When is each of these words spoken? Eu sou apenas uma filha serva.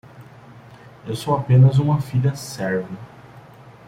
Eu 1.05 1.15
sou 1.15 1.35
apenas 1.37 1.77
uma 1.77 2.01
filha 2.01 2.33
serva. 2.35 2.89